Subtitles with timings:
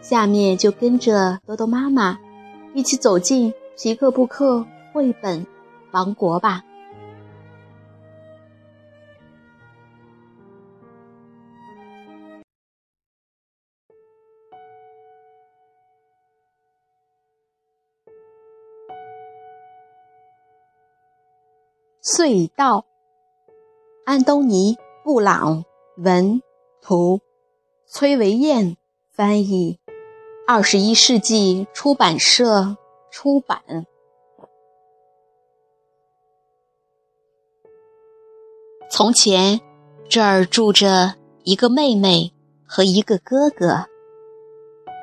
[0.00, 2.18] 下面就跟着多多妈妈
[2.74, 5.46] 一起走进皮克布克绘本
[5.92, 6.62] 王国吧。
[22.02, 22.84] 隧道，
[24.04, 25.64] 安东尼·布朗
[25.96, 26.42] 文
[26.82, 27.20] 图，
[27.86, 28.76] 崔维燕
[29.12, 29.79] 翻译。
[30.52, 32.76] 二十一世纪出版社
[33.12, 33.62] 出版。
[38.90, 39.60] 从前，
[40.08, 42.34] 这儿住着一个妹妹
[42.66, 43.86] 和一个哥哥，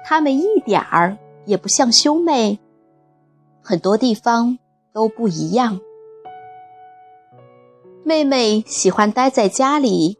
[0.04, 2.60] 他们一点儿也不像兄妹，
[3.64, 4.60] 很多地方
[4.94, 5.80] 都不一样。
[8.04, 10.18] 妹妹喜欢待在家里，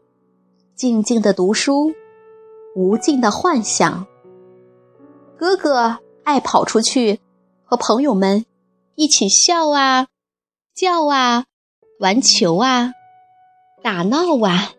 [0.74, 1.92] 静静的读书，
[2.74, 4.06] 无尽的幻想。
[5.38, 7.20] 哥哥爱跑出去，
[7.64, 8.44] 和朋友们
[8.96, 10.08] 一起笑啊、
[10.74, 11.44] 叫啊、
[12.00, 12.92] 玩球啊、
[13.80, 14.72] 打闹啊。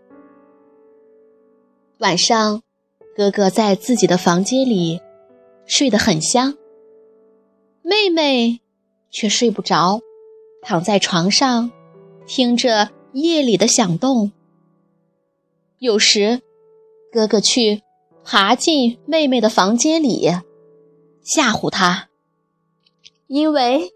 [1.99, 2.61] 晚上，
[3.15, 4.99] 哥哥在自己的房间里
[5.65, 6.57] 睡得很香，
[7.81, 8.59] 妹妹
[9.09, 10.01] 却睡不着，
[10.61, 11.71] 躺在床上
[12.27, 14.33] 听着夜里的响动。
[15.77, 16.41] 有时，
[17.13, 17.81] 哥哥去
[18.25, 20.29] 爬进妹妹的房间里。
[21.23, 22.07] 吓唬他，
[23.27, 23.93] 因为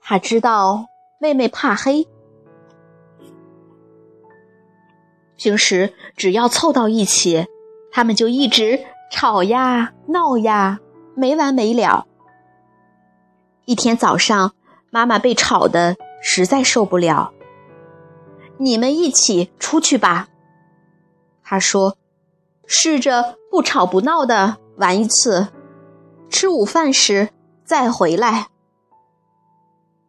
[0.00, 0.86] 他知道
[1.20, 2.06] 妹妹怕黑。
[5.36, 7.46] 平时只要凑到一起，
[7.90, 10.80] 他们就一直吵呀闹呀，
[11.14, 12.06] 没完没了。
[13.64, 14.54] 一天早上，
[14.90, 17.32] 妈妈被吵得实在受不了，
[18.58, 20.28] 你们一起出去吧。
[21.42, 21.96] 她说
[22.66, 25.48] ：“试着不吵不闹的玩一次。”
[26.30, 27.28] 吃午饭时
[27.64, 28.46] 再回来。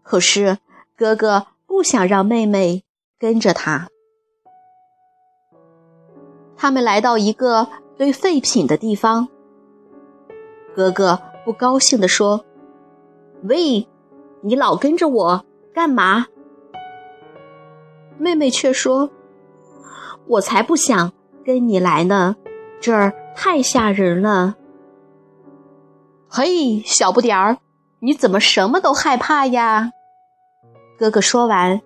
[0.03, 0.59] 可是
[0.95, 2.83] 哥哥不想让妹妹
[3.19, 3.89] 跟着他。
[6.55, 7.67] 他们来到一个
[7.97, 9.27] 堆废品的地方。
[10.75, 12.45] 哥哥不高兴地说
[13.43, 13.87] ：“喂，
[14.41, 16.27] 你老跟着我干嘛？”
[18.17, 19.09] 妹妹却说
[20.27, 21.11] ：“我才不想
[21.43, 22.35] 跟你来呢，
[22.79, 24.55] 这儿太吓人了。”
[26.33, 27.57] 嘿，小不点儿，
[27.99, 29.91] 你怎么什么都害怕呀？
[30.97, 31.81] 哥哥说完，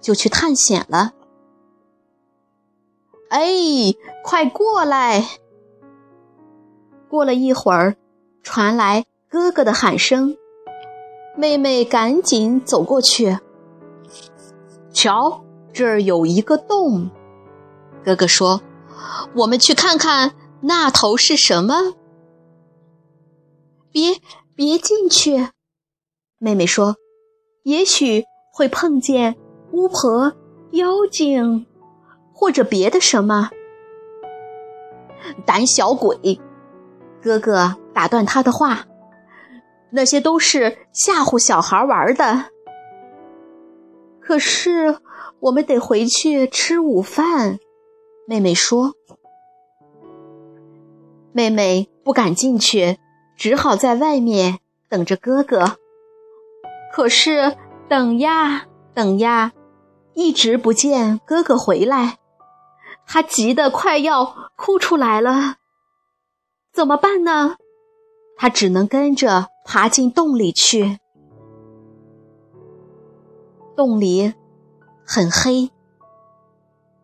[0.00, 1.12] 就去探险了。
[3.28, 3.44] 哎，
[4.24, 5.22] 快过来！
[7.10, 7.96] 过了一会儿，
[8.42, 10.38] 传来哥哥的喊声，
[11.36, 13.38] 妹妹赶紧走过去。
[14.94, 17.10] 瞧，这儿有一个洞。
[18.02, 18.62] 哥哥说
[19.36, 20.32] ：“我们去看看
[20.62, 21.92] 那头是什么。”
[23.92, 24.20] 别
[24.54, 25.48] 别进去，
[26.38, 26.96] 妹妹说
[27.64, 29.36] ：“也许会碰见
[29.70, 30.34] 巫婆、
[30.72, 31.66] 妖精，
[32.32, 33.50] 或者别的什么。”
[35.46, 36.40] 胆小鬼，
[37.22, 38.86] 哥哥打断他的话
[39.92, 42.46] ：“那些都是吓唬小孩玩的。”
[44.20, 44.98] 可是
[45.40, 47.58] 我们得回去吃午饭，
[48.26, 48.94] 妹妹说。
[51.32, 52.98] 妹妹不敢进去。
[53.42, 55.76] 只好在外面等着哥哥。
[56.94, 57.56] 可是
[57.88, 59.52] 等呀等呀，
[60.14, 62.18] 一直不见哥哥回来，
[63.04, 65.56] 他急得快要哭出来了。
[66.72, 67.56] 怎么办呢？
[68.36, 71.00] 他只能跟着爬进洞里去。
[73.74, 74.34] 洞里
[75.04, 75.72] 很黑，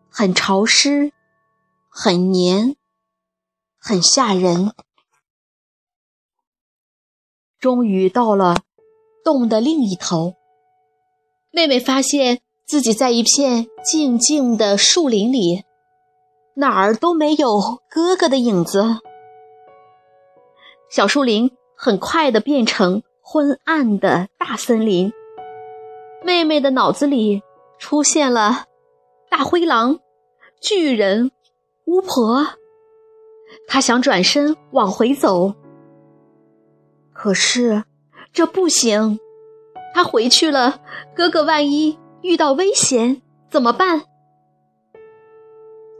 [0.09, 1.11] 很潮湿，
[1.89, 2.77] 很黏，
[3.77, 4.71] 很吓人。
[7.59, 8.55] 终于到了
[9.23, 10.35] 洞的另一头，
[11.51, 15.63] 妹妹发现自己在一片静静的树林里，
[16.55, 17.59] 哪儿都没有
[17.89, 18.99] 哥哥的影子。
[20.89, 25.11] 小树林很快的变成昏暗的大森林。
[26.23, 27.41] 妹妹的脑子里
[27.77, 28.65] 出现了
[29.29, 29.99] 大灰狼、
[30.61, 31.31] 巨人、
[31.85, 32.47] 巫婆，
[33.67, 35.53] 她想转身往回走。
[37.21, 37.83] 可是
[38.31, 39.19] 这不行，
[39.93, 40.79] 他回去了，
[41.13, 44.05] 哥哥万一遇到危险怎么办？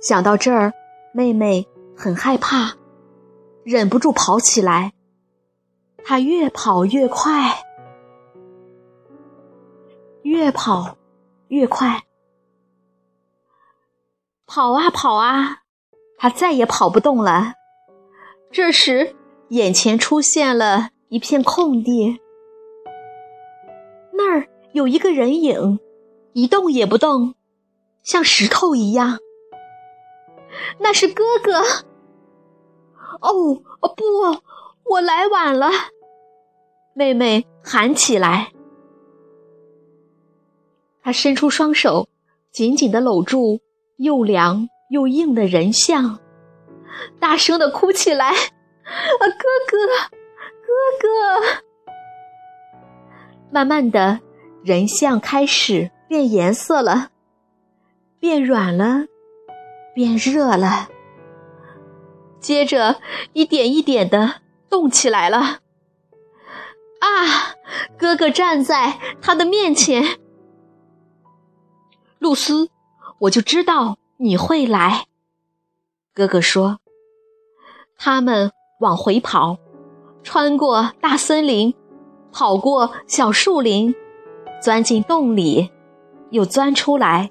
[0.01, 0.71] 想到这儿，
[1.13, 2.77] 妹妹很害怕，
[3.65, 4.93] 忍不住跑起来。
[6.05, 7.65] 她越跑越快，
[10.21, 10.95] 越跑
[11.49, 12.05] 越快，
[14.47, 15.63] 跑啊跑啊，
[16.17, 17.55] 她再也跑不动了。
[18.49, 19.17] 这时，
[19.49, 22.19] 眼前出现了一片空地，
[24.13, 25.79] 那儿有一个人影，
[26.33, 27.33] 一动也不动，
[28.03, 29.17] 像石头一样。
[30.77, 31.61] 那是哥哥。
[33.21, 33.55] 哦
[33.95, 34.03] 不，
[34.83, 35.71] 我来晚了。
[36.93, 38.51] 妹妹喊起来。
[41.01, 42.07] 她伸出双手，
[42.51, 43.61] 紧紧的搂住
[43.97, 46.19] 又凉又硬的人像，
[47.19, 48.29] 大声的哭起来
[48.85, 49.25] ：“啊，哥，
[49.67, 49.77] 哥
[50.99, 51.91] 哥！”
[53.51, 54.19] 慢慢的，
[54.63, 57.09] 人像开始变颜色了，
[58.19, 59.05] 变软了。
[59.95, 60.87] 变热了，
[62.39, 63.01] 接着
[63.33, 64.35] 一点一点的
[64.69, 65.59] 动起来了。
[66.99, 67.55] 啊，
[67.97, 70.19] 哥哥站在他的面前，
[72.19, 72.69] 露丝，
[73.21, 75.07] 我就知道你会来。
[76.13, 76.79] 哥哥说。
[77.97, 79.57] 他们往回跑，
[80.23, 81.73] 穿过大森林，
[82.31, 83.93] 跑过小树林，
[84.61, 85.69] 钻进洞里，
[86.29, 87.29] 又钻出来。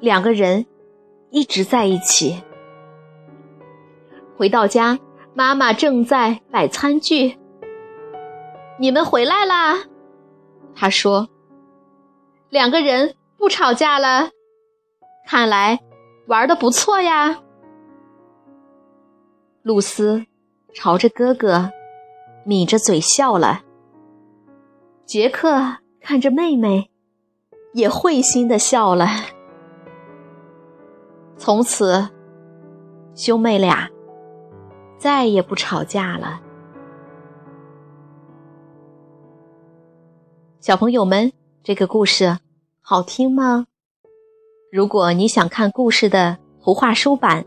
[0.00, 0.66] 两个人。
[1.30, 2.42] 一直在一起。
[4.38, 4.98] 回到家，
[5.34, 7.36] 妈妈正在摆餐具。
[8.78, 9.84] 你们回来啦，
[10.74, 11.28] 她说。
[12.48, 14.30] 两个人不吵架了，
[15.26, 15.80] 看来
[16.28, 17.42] 玩的不错呀。
[19.60, 20.24] 露丝
[20.74, 21.70] 朝着哥哥
[22.44, 23.62] 抿着嘴笑了。
[25.04, 26.90] 杰克看着妹妹，
[27.72, 29.06] 也会心的笑了。
[31.36, 32.08] 从此，
[33.14, 33.88] 兄妹俩
[34.98, 36.40] 再也不吵架了。
[40.60, 41.32] 小朋友们，
[41.62, 42.38] 这个故事
[42.80, 43.66] 好听吗？
[44.70, 47.46] 如果你想看故事的图画书版，